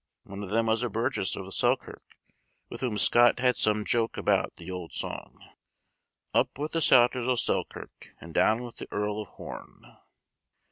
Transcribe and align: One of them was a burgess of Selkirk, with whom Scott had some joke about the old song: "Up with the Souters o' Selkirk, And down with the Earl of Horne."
One 0.23 0.41
of 0.41 0.49
them 0.49 0.65
was 0.65 0.81
a 0.81 0.89
burgess 0.89 1.35
of 1.35 1.53
Selkirk, 1.53 2.01
with 2.71 2.81
whom 2.81 2.97
Scott 2.97 3.37
had 3.37 3.55
some 3.55 3.85
joke 3.85 4.17
about 4.17 4.55
the 4.55 4.71
old 4.71 4.93
song: 4.93 5.47
"Up 6.33 6.57
with 6.57 6.71
the 6.71 6.81
Souters 6.81 7.27
o' 7.27 7.35
Selkirk, 7.35 8.15
And 8.19 8.33
down 8.33 8.63
with 8.63 8.77
the 8.77 8.87
Earl 8.91 9.21
of 9.21 9.27
Horne." 9.27 9.97